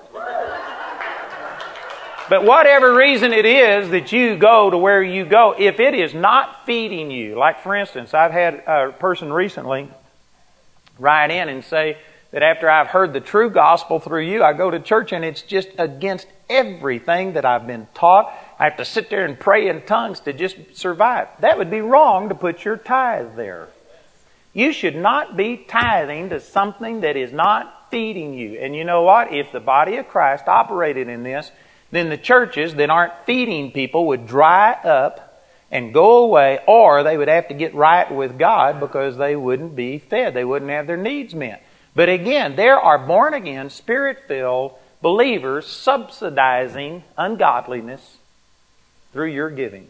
[2.29, 6.15] But whatever reason it is that you go to where you go, if it is
[6.15, 9.89] not feeding you, like for instance, I've had a person recently
[10.99, 11.99] write in and say,
[12.33, 15.43] that after I've heard the true gospel through you, I go to church and it's
[15.43, 18.33] just against everything that I've been taught.
[18.59, 21.29] I have to sit there and pray in tongues to just survive.
[21.41, 23.69] That would be wrong to put your tithe there.
[24.55, 28.59] You should not be tithing to something that is not feeding you.
[28.59, 29.33] And you know what?
[29.33, 31.51] If the body of Christ operated in this,
[31.93, 37.17] then the churches that aren't feeding people would dry up and go away, or they
[37.17, 40.35] would have to get right with God because they wouldn't be fed.
[40.35, 41.65] They wouldn't have their needs met.
[41.95, 48.19] But again, there are born again, spirit filled believers subsidizing ungodliness
[49.13, 49.89] through your giving.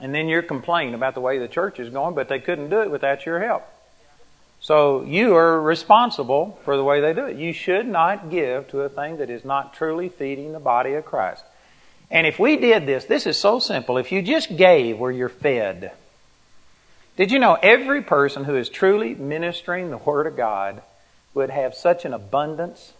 [0.00, 2.82] And then you're complaining about the way the church is going, but they couldn't do
[2.82, 3.64] it without your help.
[4.64, 7.36] So you are responsible for the way they do it.
[7.36, 11.04] You should not give to a thing that is not truly feeding the body of
[11.04, 11.44] Christ.
[12.10, 13.98] And if we did this, this is so simple.
[13.98, 15.92] If you just gave where you're fed,
[17.18, 20.80] did you know every person who is truly ministering the Word of God
[21.34, 22.94] would have such an abundance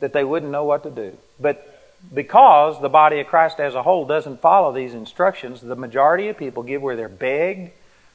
[0.00, 1.16] that they wouldn't know what to do?
[1.40, 6.28] But because the body of Christ as a whole doesn't follow these instructions, the majority
[6.28, 7.70] of people give where they're begged,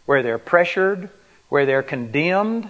[0.06, 1.10] where they're pressured,
[1.50, 2.70] where they're condemned,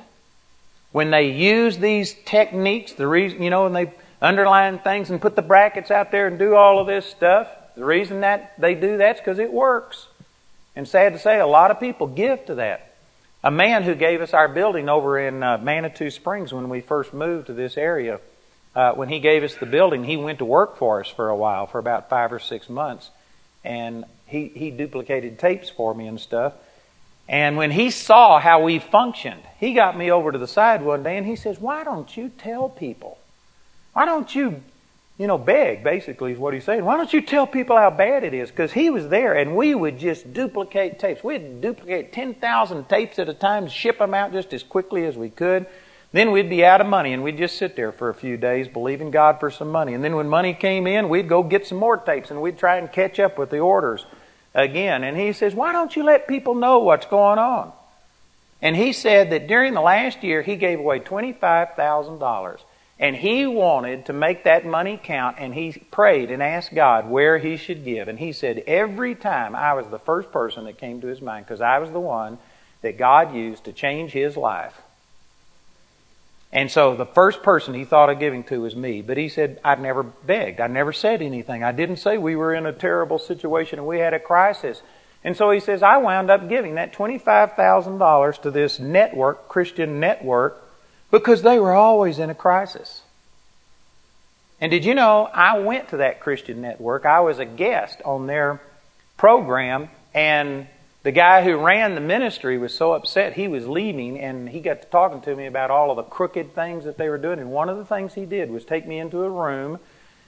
[0.91, 5.35] when they use these techniques, the reason, you know, when they underline things and put
[5.35, 8.97] the brackets out there and do all of this stuff, the reason that they do
[8.97, 10.07] that's because it works.
[10.75, 12.95] And sad to say, a lot of people give to that.
[13.43, 17.13] A man who gave us our building over in uh, Manitou Springs when we first
[17.13, 18.19] moved to this area,
[18.75, 21.35] uh, when he gave us the building, he went to work for us for a
[21.35, 23.09] while, for about five or six months.
[23.63, 26.53] And he, he duplicated tapes for me and stuff.
[27.29, 31.03] And when he saw how we functioned, he got me over to the side one
[31.03, 33.17] day and he says, Why don't you tell people?
[33.93, 34.61] Why don't you,
[35.17, 36.85] you know, beg, basically, is what he's saying.
[36.85, 38.49] Why don't you tell people how bad it is?
[38.49, 41.23] Because he was there and we would just duplicate tapes.
[41.23, 45.29] We'd duplicate 10,000 tapes at a time, ship them out just as quickly as we
[45.29, 45.65] could.
[46.13, 48.69] Then we'd be out of money and we'd just sit there for a few days
[48.69, 49.93] believing God for some money.
[49.93, 52.77] And then when money came in, we'd go get some more tapes and we'd try
[52.77, 54.05] and catch up with the orders
[54.57, 55.05] again.
[55.05, 57.71] And he says, Why don't you let people know what's going on?
[58.61, 62.59] And he said that during the last year, he gave away $25,000.
[62.99, 67.37] And he wanted to make that money count, and he prayed and asked God where
[67.37, 68.07] he should give.
[68.07, 71.45] And he said, Every time I was the first person that came to his mind,
[71.45, 72.39] because I was the one
[72.81, 74.81] that God used to change his life.
[76.51, 79.01] And so the first person he thought of giving to was me.
[79.01, 80.61] But he said, I've never begged.
[80.61, 81.63] I never said anything.
[81.63, 84.81] I didn't say we were in a terrible situation and we had a crisis.
[85.23, 90.63] And so he says, I wound up giving that $25,000 to this network, Christian network,
[91.11, 93.01] because they were always in a crisis.
[94.61, 97.05] And did you know, I went to that Christian network.
[97.05, 98.61] I was a guest on their
[99.17, 100.67] program, and
[101.07, 104.81] the guy who ran the ministry was so upset he was leaving, and he got
[104.81, 107.39] to talking to me about all of the crooked things that they were doing.
[107.39, 109.79] And one of the things he did was take me into a room.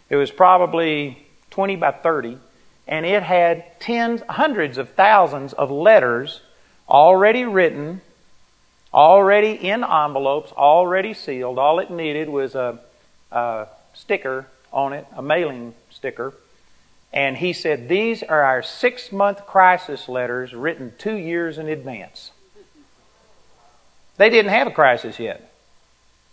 [0.10, 2.38] It was probably 20 by 30,
[2.88, 6.39] and it had tens, hundreds of thousands of letters
[6.88, 8.00] already written,
[8.94, 11.60] already in envelopes, already sealed.
[11.60, 12.80] All it needed was a,
[13.34, 16.34] a sticker on it, a mailing sticker
[17.12, 22.32] and he said, These are our six month crisis letters written two years in advance.
[24.17, 25.50] They didn't have a crisis yet.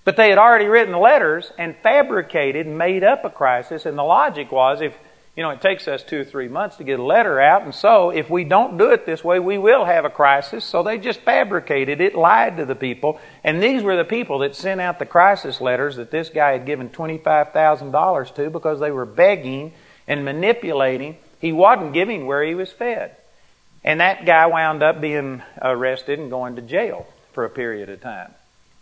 [0.04, 3.86] But they had already written letters and fabricated, made up a crisis.
[3.86, 4.96] And the logic was if,
[5.36, 7.62] you know, it takes us two or three months to get a letter out.
[7.62, 10.64] And so if we don't do it this way, we will have a crisis.
[10.64, 13.20] So they just fabricated it, lied to the people.
[13.42, 16.66] And these were the people that sent out the crisis letters that this guy had
[16.66, 19.72] given $25,000 to because they were begging
[20.06, 23.16] and manipulating, he wasn't giving where he was fed.
[23.84, 28.00] And that guy wound up being arrested and going to jail for a period of
[28.00, 28.32] time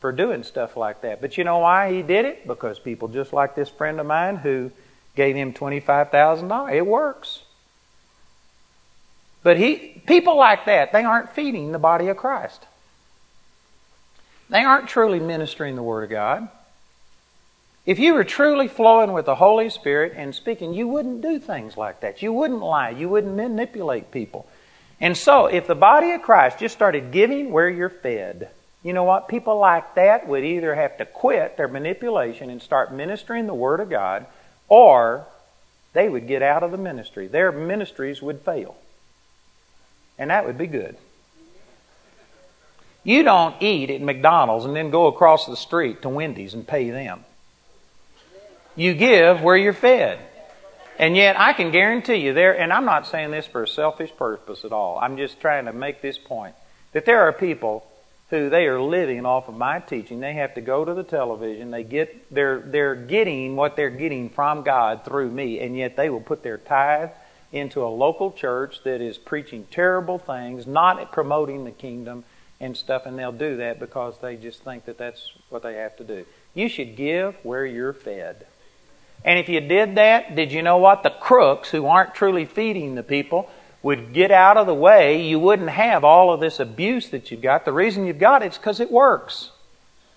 [0.04, 1.22] for doing stuff like that.
[1.22, 2.46] But you know why he did it?
[2.46, 4.70] Because people just like this friend of mine who
[5.16, 6.72] gave him $25,000.
[6.74, 7.42] It works.
[9.42, 12.66] But he, people like that, they aren't feeding the body of Christ.
[14.50, 16.48] They aren't truly ministering the Word of God.
[17.86, 21.76] If you were truly flowing with the Holy Spirit and speaking, you wouldn't do things
[21.76, 22.22] like that.
[22.22, 22.90] You wouldn't lie.
[22.90, 24.46] You wouldn't manipulate people.
[25.00, 28.48] And so, if the body of Christ just started giving where you're fed,
[28.82, 29.28] you know what?
[29.28, 33.80] People like that would either have to quit their manipulation and start ministering the Word
[33.80, 34.26] of God,
[34.68, 35.26] or
[35.92, 37.26] they would get out of the ministry.
[37.26, 38.76] Their ministries would fail.
[40.18, 40.96] And that would be good.
[43.02, 46.88] You don't eat at McDonald's and then go across the street to Wendy's and pay
[46.90, 47.24] them.
[48.76, 50.18] You give where you're fed.
[50.98, 54.14] And yet, I can guarantee you there, and I'm not saying this for a selfish
[54.16, 54.98] purpose at all.
[54.98, 56.54] I'm just trying to make this point
[56.92, 57.84] that there are people
[58.30, 60.20] who they are living off of my teaching.
[60.20, 61.70] They have to go to the television.
[61.70, 66.08] They get they're they're getting what they're getting from God through me, and yet they
[66.10, 67.10] will put their tithe
[67.52, 72.24] into a local church that is preaching terrible things, not promoting the kingdom
[72.60, 75.96] and stuff, and they'll do that because they just think that that's what they have
[75.96, 76.24] to do.
[76.54, 78.46] You should give where you're fed.
[79.24, 81.02] And if you did that, did you know what?
[81.02, 83.48] The crooks who aren't truly feeding the people
[83.82, 85.22] would get out of the way.
[85.22, 87.64] You wouldn't have all of this abuse that you've got.
[87.64, 89.50] The reason you've got it's because it works.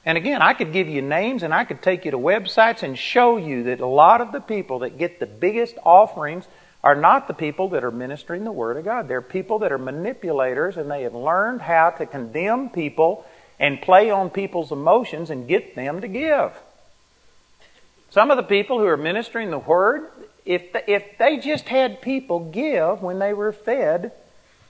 [0.06, 2.98] And again, I could give you names and I could take you to websites and
[2.98, 6.46] show you that a lot of the people that get the biggest offerings
[6.82, 9.10] are not the people that are ministering the Word of God.
[9.10, 13.26] They're people that are manipulators and they have learned how to condemn people
[13.60, 16.54] and play on people's emotions and get them to give.
[18.10, 20.10] Some of the people who are ministering the word,
[20.46, 24.14] if, the, if they just had people give when they were fed,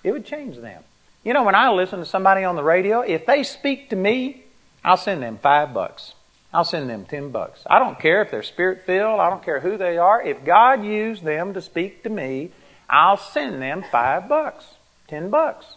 [0.03, 0.83] it would change them.
[1.23, 4.43] You know, when I listen to somebody on the radio, if they speak to me,
[4.83, 6.13] I'll send them five bucks.
[6.53, 7.61] I'll send them ten bucks.
[7.67, 9.19] I don't care if they're spirit filled.
[9.19, 10.21] I don't care who they are.
[10.21, 12.51] If God used them to speak to me,
[12.89, 14.65] I'll send them five bucks,
[15.07, 15.76] ten bucks.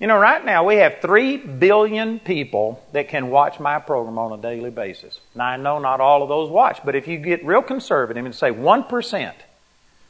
[0.00, 4.32] You know, right now we have 3 billion people that can watch my program on
[4.32, 5.20] a daily basis.
[5.34, 8.34] Now, I know not all of those watch, but if you get real conservative and
[8.34, 9.34] say 1%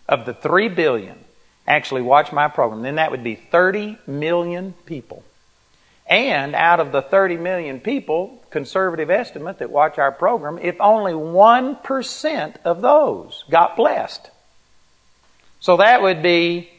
[0.09, 1.19] of the 3 billion
[1.67, 5.25] actually watch my program, then that would be 30 million people.
[6.07, 11.13] And out of the 30 million people, conservative estimate that watch our program, if only
[11.13, 14.31] 1% of those got blessed.
[15.59, 16.71] So that would be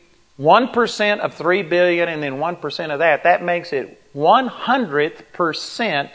[0.42, 6.10] 1% of 3 billion and then 1% of that, that makes it 100th percent.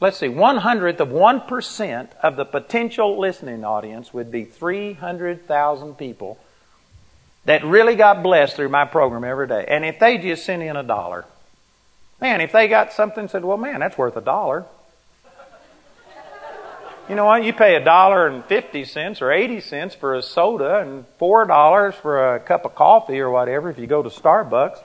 [0.00, 6.38] Let's see, 100th of 1% of the potential listening audience would be 300,000 people
[7.46, 9.64] that really got blessed through my program every day.
[9.66, 11.24] And if they just sent in a dollar,
[12.20, 14.66] man, if they got something said, well, man, that's worth a dollar.
[17.06, 17.44] You know what?
[17.44, 21.44] You pay a dollar and fifty cents or eighty cents for a soda and four
[21.44, 24.78] dollars for a cup of coffee or whatever if you go to Starbucks.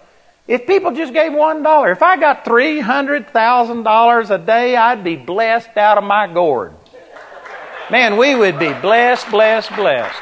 [0.46, 4.76] If people just gave one dollar, if I got three hundred thousand dollars a day,
[4.76, 6.74] I'd be blessed out of my gourd.
[7.90, 10.22] Man, we would be blessed, blessed, blessed.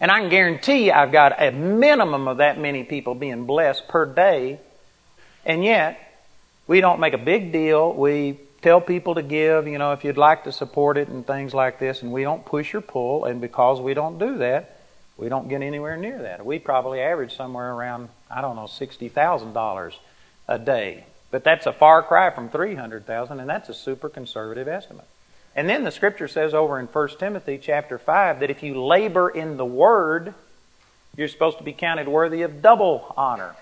[0.00, 3.88] And I can guarantee you I've got a minimum of that many people being blessed
[3.88, 4.60] per day.
[5.46, 5.98] And yet,
[6.66, 7.92] we don't make a big deal.
[7.94, 11.54] We tell people to give, you know, if you'd like to support it and things
[11.54, 14.80] like this, and we don't push or pull, and because we don't do that,
[15.16, 16.44] we don't get anywhere near that.
[16.44, 19.94] We probably average somewhere around, I don't know, $60,000
[20.48, 21.04] a day.
[21.30, 25.06] But that's a far cry from 300,000, and that's a super conservative estimate.
[25.54, 29.28] And then the scripture says over in 1 Timothy chapter 5 that if you labor
[29.28, 30.34] in the word,
[31.16, 33.54] you're supposed to be counted worthy of double honor.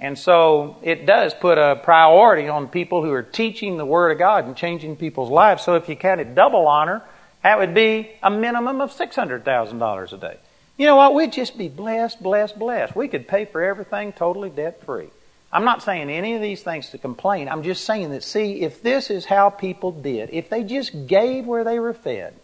[0.00, 4.18] And so it does put a priority on people who are teaching the Word of
[4.18, 5.62] God and changing people's lives.
[5.62, 7.02] So if you counted double honor,
[7.42, 10.38] that would be a minimum of $600,000 a day.
[10.78, 11.14] You know what?
[11.14, 12.96] We'd just be blessed, blessed, blessed.
[12.96, 15.10] We could pay for everything totally debt free.
[15.52, 17.48] I'm not saying any of these things to complain.
[17.48, 21.44] I'm just saying that, see, if this is how people did, if they just gave
[21.44, 22.34] where they were fed,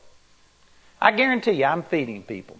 [1.01, 2.59] I guarantee you I'm feeding people.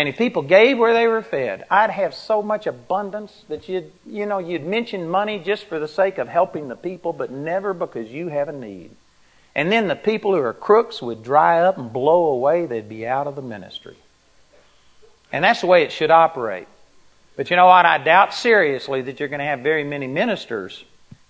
[0.00, 3.92] And if people gave where they were fed, I'd have so much abundance that you'd,
[4.06, 7.74] you know, you'd mention money just for the sake of helping the people, but never
[7.74, 8.92] because you have a need.
[9.54, 12.64] And then the people who are crooks would dry up and blow away.
[12.64, 13.98] They'd be out of the ministry.
[15.34, 16.68] And that's the way it should operate.
[17.36, 17.84] But you know what?
[17.84, 20.82] I doubt seriously that you're going to have very many ministers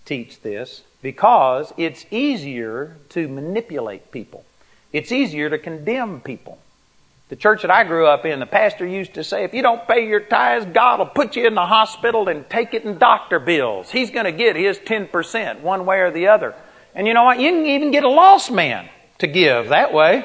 [0.04, 4.44] teach this because it's easier to manipulate people.
[4.92, 6.60] It's easier to condemn people.
[7.31, 9.87] The church that I grew up in, the pastor used to say, if you don't
[9.87, 13.39] pay your tithes, God will put you in the hospital and take it in doctor
[13.39, 13.89] bills.
[13.89, 16.57] He's going to get his 10% one way or the other.
[16.93, 17.39] And you know what?
[17.39, 20.24] You can even get a lost man to give that way.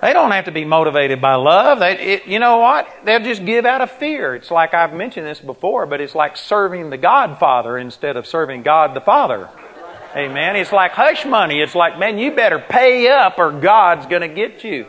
[0.00, 1.80] They don't have to be motivated by love.
[1.80, 2.86] They, it, you know what?
[3.04, 4.36] They'll just give out of fear.
[4.36, 8.62] It's like I've mentioned this before, but it's like serving the Godfather instead of serving
[8.62, 9.50] God the Father.
[10.14, 10.54] Amen.
[10.54, 11.60] It's like hush money.
[11.60, 14.86] It's like, man, you better pay up or God's going to get you.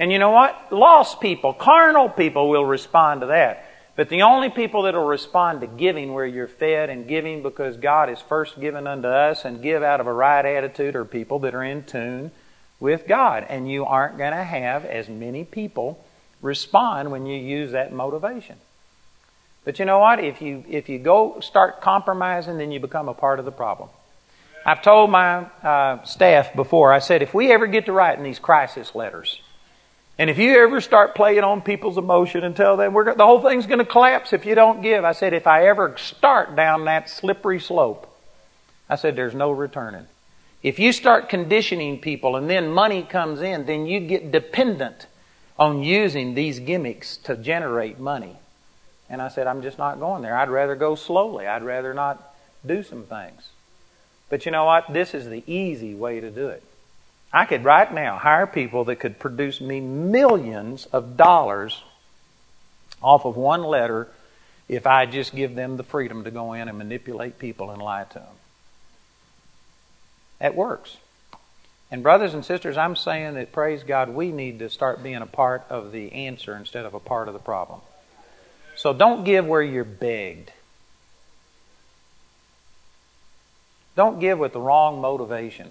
[0.00, 0.72] And you know what?
[0.72, 3.66] Lost people, carnal people will respond to that.
[3.96, 7.76] But the only people that will respond to giving where you're fed and giving because
[7.76, 11.40] God is first given unto us and give out of a right attitude are people
[11.40, 12.30] that are in tune
[12.80, 13.44] with God.
[13.46, 16.02] And you aren't going to have as many people
[16.40, 18.56] respond when you use that motivation.
[19.66, 20.24] But you know what?
[20.24, 23.90] If you, if you go start compromising, then you become a part of the problem.
[24.64, 28.38] I've told my uh, staff before, I said, if we ever get to writing these
[28.38, 29.42] crisis letters,
[30.18, 33.40] and if you ever start playing on people's emotion and tell them we're, the whole
[33.40, 36.84] thing's going to collapse if you don't give, I said, if I ever start down
[36.84, 38.06] that slippery slope,
[38.88, 40.06] I said, there's no returning.
[40.62, 45.06] If you start conditioning people and then money comes in, then you get dependent
[45.58, 48.36] on using these gimmicks to generate money.
[49.08, 50.36] And I said, I'm just not going there.
[50.36, 51.46] I'd rather go slowly.
[51.46, 52.34] I'd rather not
[52.64, 53.48] do some things.
[54.28, 54.92] But you know what?
[54.92, 56.62] This is the easy way to do it.
[57.32, 61.82] I could right now hire people that could produce me millions of dollars
[63.02, 64.08] off of one letter
[64.68, 68.04] if I just give them the freedom to go in and manipulate people and lie
[68.04, 68.36] to them.
[70.38, 70.96] That works.
[71.90, 75.26] And brothers and sisters, I'm saying that praise God, we need to start being a
[75.26, 77.80] part of the answer instead of a part of the problem.
[78.76, 80.52] So don't give where you're begged.
[83.96, 85.70] Don't give with the wrong motivation.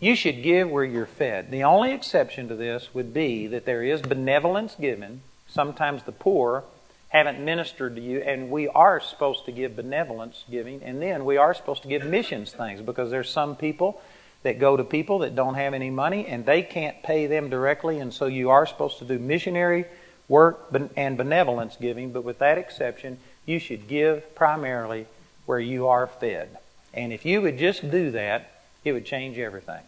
[0.00, 1.50] You should give where you're fed.
[1.50, 5.22] The only exception to this would be that there is benevolence given.
[5.48, 6.64] Sometimes the poor
[7.08, 11.36] haven't ministered to you, and we are supposed to give benevolence giving, and then we
[11.36, 14.00] are supposed to give missions things because there's some people
[14.42, 17.98] that go to people that don't have any money and they can't pay them directly,
[17.98, 19.84] and so you are supposed to do missionary
[20.28, 25.06] work and benevolence giving, but with that exception, you should give primarily
[25.46, 26.58] where you are fed.
[26.92, 29.82] And if you would just do that, it would change everything.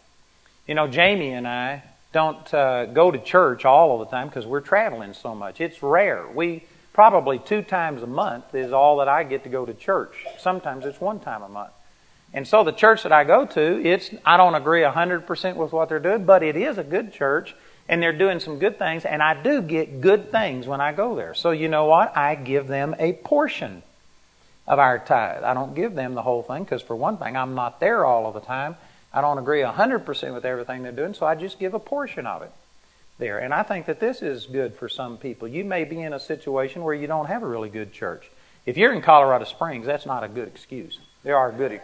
[0.67, 1.83] You know, Jamie and I
[2.13, 5.61] don't uh, go to church all of the time because we're traveling so much.
[5.61, 6.27] It's rare.
[6.27, 6.63] We
[6.93, 10.25] probably two times a month is all that I get to go to church.
[10.39, 11.71] Sometimes it's one time a month.
[12.33, 15.89] And so the church that I go to, it's I don't agree 100% with what
[15.89, 17.55] they're doing, but it is a good church
[17.89, 21.15] and they're doing some good things and I do get good things when I go
[21.15, 21.33] there.
[21.33, 22.15] So you know what?
[22.15, 23.83] I give them a portion
[24.67, 25.43] of our tithe.
[25.43, 28.27] I don't give them the whole thing because for one thing, I'm not there all
[28.27, 28.75] of the time.
[29.13, 32.41] I don't agree 100% with everything they're doing, so I just give a portion of
[32.43, 32.51] it
[33.17, 33.39] there.
[33.39, 35.47] And I think that this is good for some people.
[35.47, 38.29] You may be in a situation where you don't have a really good church.
[38.65, 40.99] If you're in Colorado Springs, that's not a good excuse.
[41.23, 41.81] There are good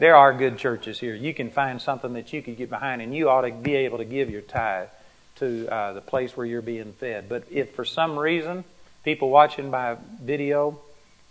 [0.00, 1.14] there are good churches here.
[1.14, 3.98] You can find something that you could get behind, and you ought to be able
[3.98, 4.88] to give your tithe
[5.36, 7.28] to uh, the place where you're being fed.
[7.28, 8.64] But if for some reason
[9.04, 10.80] people watching by video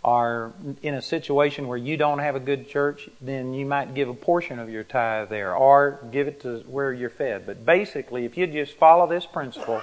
[0.04, 0.52] are
[0.82, 4.14] in a situation where you don't have a good church, then you might give a
[4.14, 7.46] portion of your tithe there or give it to where you're fed.
[7.46, 9.80] But basically, if you just follow this principle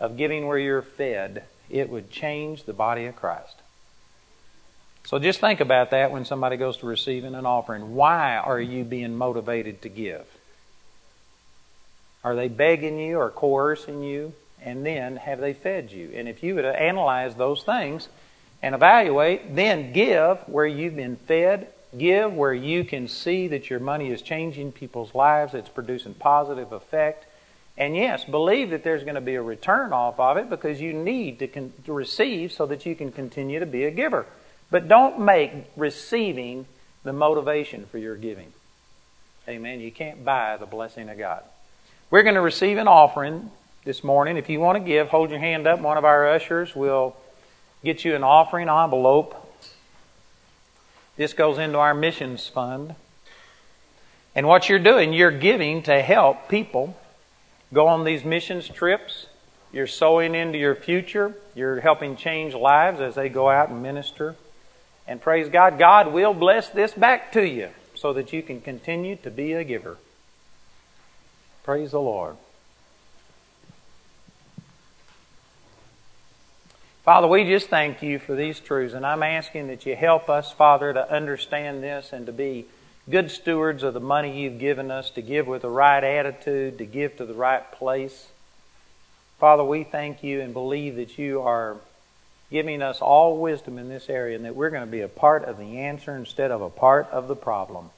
[0.00, 3.56] of giving where you're fed, it would change the body of Christ.
[5.04, 7.94] So just think about that when somebody goes to receiving an offering.
[7.94, 10.26] Why are you being motivated to give?
[12.24, 14.32] Are they begging you or coercing you?
[14.62, 16.10] And then have they fed you?
[16.14, 18.08] And if you would analyze those things
[18.62, 21.68] and evaluate, then give where you've been fed.
[21.96, 26.72] Give where you can see that your money is changing people's lives, it's producing positive
[26.72, 27.24] effect.
[27.78, 30.92] And yes, believe that there's going to be a return off of it because you
[30.92, 34.26] need to, con- to receive so that you can continue to be a giver.
[34.70, 36.66] But don't make receiving
[37.04, 38.52] the motivation for your giving.
[39.48, 39.80] Amen.
[39.80, 41.42] You can't buy the blessing of God.
[42.10, 43.50] We're going to receive an offering
[43.84, 44.36] this morning.
[44.36, 45.80] If you want to give, hold your hand up.
[45.80, 47.16] One of our ushers will
[47.82, 49.34] get you an offering envelope.
[51.16, 52.94] This goes into our missions fund.
[54.34, 56.96] And what you're doing, you're giving to help people
[57.72, 59.26] go on these missions trips.
[59.72, 61.34] You're sowing into your future.
[61.54, 64.36] You're helping change lives as they go out and minister.
[65.06, 69.16] And praise God, God will bless this back to you so that you can continue
[69.16, 69.96] to be a giver.
[71.64, 72.36] Praise the Lord.
[77.08, 80.52] Father, we just thank you for these truths, and I'm asking that you help us,
[80.52, 82.66] Father, to understand this and to be
[83.08, 86.84] good stewards of the money you've given us, to give with the right attitude, to
[86.84, 88.28] give to the right place.
[89.38, 91.78] Father, we thank you and believe that you are
[92.50, 95.44] giving us all wisdom in this area and that we're going to be a part
[95.44, 97.88] of the answer instead of a part of the problem.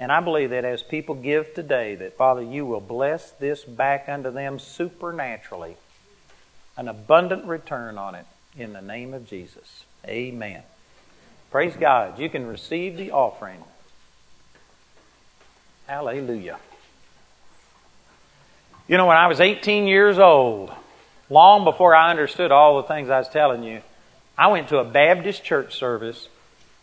[0.00, 4.08] And I believe that as people give today, that Father, you will bless this back
[4.08, 5.76] unto them supernaturally,
[6.76, 9.84] an abundant return on it in the name of Jesus.
[10.06, 10.62] Amen.
[11.50, 12.18] Praise God.
[12.18, 13.62] You can receive the offering.
[15.86, 16.58] Hallelujah.
[18.88, 20.72] You know, when I was 18 years old,
[21.30, 23.82] long before I understood all the things I was telling you,
[24.36, 26.28] I went to a Baptist church service,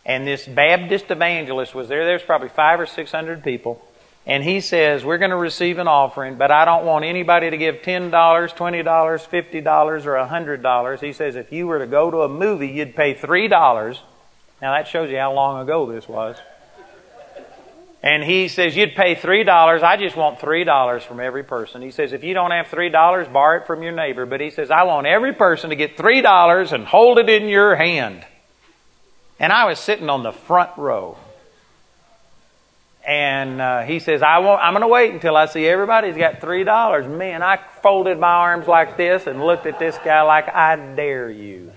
[0.06, 2.04] and this Baptist evangelist was there.
[2.04, 3.84] There's probably five or six hundred people.
[4.26, 7.56] And he says, We're going to receive an offering, but I don't want anybody to
[7.56, 11.00] give $10, $20, $50, or $100.
[11.00, 13.98] He says, If you were to go to a movie, you'd pay $3.
[14.62, 16.36] Now that shows you how long ago this was.
[18.02, 19.82] And he says, You'd pay $3.
[19.82, 21.82] I just want $3 from every person.
[21.82, 24.26] He says, If you don't have $3, borrow it from your neighbor.
[24.26, 27.76] But he says, I want every person to get $3 and hold it in your
[27.76, 28.24] hand.
[29.38, 31.16] And I was sitting on the front row.
[33.10, 36.40] And uh, he says, I won't, I'm going to wait until I see everybody's got
[36.40, 37.18] $3.
[37.18, 41.28] Man, I folded my arms like this and looked at this guy like, I dare
[41.28, 41.72] you.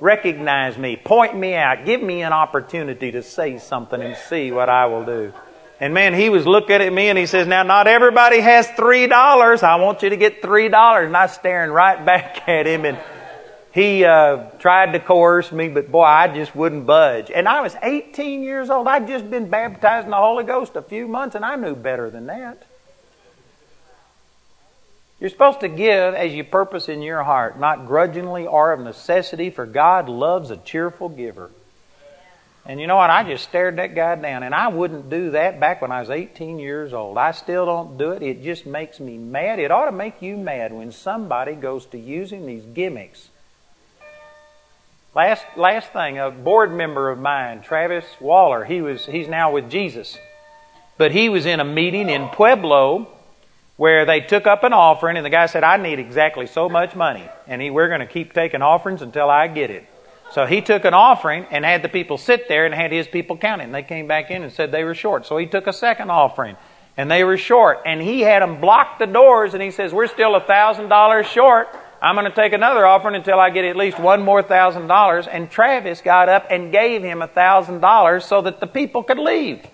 [0.00, 0.98] Recognize me.
[0.98, 1.86] Point me out.
[1.86, 5.32] Give me an opportunity to say something and see what I will do.
[5.80, 9.06] And man, he was looking at me and he says, now not everybody has three
[9.06, 9.62] dollars.
[9.62, 11.06] I want you to get three dollars.
[11.06, 12.98] And I was staring right back at him and
[13.72, 17.30] he uh, tried to coerce me, but boy, I just wouldn't budge.
[17.30, 18.88] And I was 18 years old.
[18.88, 22.10] I'd just been baptized in the Holy Ghost a few months and I knew better
[22.10, 22.66] than that.
[25.20, 29.50] You're supposed to give as you purpose in your heart, not grudgingly or of necessity,
[29.50, 31.50] for God loves a cheerful giver.
[32.64, 33.10] And you know what?
[33.10, 36.10] I just stared that guy down, and I wouldn't do that back when I was
[36.10, 37.18] 18 years old.
[37.18, 38.22] I still don't do it.
[38.22, 39.58] It just makes me mad.
[39.58, 43.29] It ought to make you mad when somebody goes to using these gimmicks.
[45.14, 49.68] Last last thing, a board member of mine, Travis Waller, he was he's now with
[49.68, 50.16] Jesus.
[50.98, 53.08] But he was in a meeting in Pueblo
[53.76, 56.94] where they took up an offering and the guy said, I need exactly so much
[56.94, 57.26] money.
[57.46, 59.86] And he, we're going to keep taking offerings until I get it.
[60.32, 63.38] So he took an offering and had the people sit there and had his people
[63.38, 63.64] count it.
[63.64, 65.24] And they came back in and said they were short.
[65.24, 66.56] So he took a second offering
[66.98, 67.80] and they were short.
[67.86, 71.26] And he had them block the doors and he says, We're still a thousand dollars
[71.26, 71.68] short.
[72.02, 75.26] I'm going to take another offering until I get at least one more thousand dollars.
[75.26, 79.18] And Travis got up and gave him a thousand dollars so that the people could
[79.18, 79.66] leave.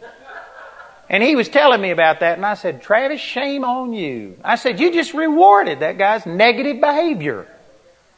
[1.09, 4.37] And he was telling me about that, and I said, Travis, shame on you.
[4.43, 7.47] I said, you just rewarded that guy's negative behavior.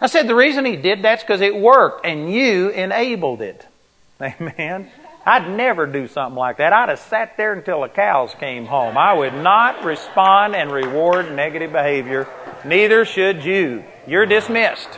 [0.01, 3.67] I said, the reason he did that's because it worked, and you enabled it.
[4.23, 4.91] Amen.
[5.27, 6.73] I'd never do something like that.
[6.73, 8.97] I'd have sat there until the cows came home.
[8.97, 12.27] I would not respond and reward negative behavior.
[12.65, 13.85] Neither should you.
[14.09, 14.89] You're dismissed.